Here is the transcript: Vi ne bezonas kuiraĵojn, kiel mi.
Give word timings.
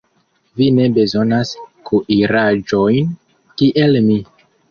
Vi 0.59 0.69
ne 0.77 0.85
bezonas 0.95 1.51
kuiraĵojn, 1.89 3.13
kiel 3.61 4.01
mi. 4.09 4.19